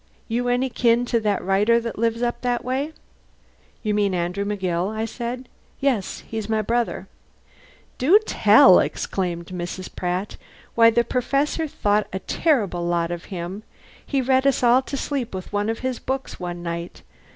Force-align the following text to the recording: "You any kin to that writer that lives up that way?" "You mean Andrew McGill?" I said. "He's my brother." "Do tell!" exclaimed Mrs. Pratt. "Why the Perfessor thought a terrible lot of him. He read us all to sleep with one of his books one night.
"You 0.27 0.47
any 0.47 0.71
kin 0.71 1.05
to 1.05 1.19
that 1.19 1.43
writer 1.43 1.79
that 1.79 1.99
lives 1.99 2.23
up 2.23 2.41
that 2.41 2.65
way?" 2.65 2.91
"You 3.83 3.93
mean 3.93 4.15
Andrew 4.15 4.43
McGill?" 4.43 4.91
I 4.91 5.05
said. 5.05 5.47
"He's 5.77 6.49
my 6.49 6.63
brother." 6.63 7.07
"Do 7.99 8.17
tell!" 8.25 8.79
exclaimed 8.79 9.49
Mrs. 9.49 9.95
Pratt. 9.95 10.37
"Why 10.73 10.89
the 10.89 11.03
Perfessor 11.03 11.67
thought 11.67 12.07
a 12.11 12.17
terrible 12.17 12.83
lot 12.83 13.11
of 13.11 13.25
him. 13.25 13.61
He 14.03 14.21
read 14.21 14.47
us 14.47 14.63
all 14.63 14.81
to 14.81 14.97
sleep 14.97 15.35
with 15.35 15.53
one 15.53 15.69
of 15.69 15.79
his 15.85 15.99
books 15.99 16.39
one 16.39 16.63
night. 16.63 17.03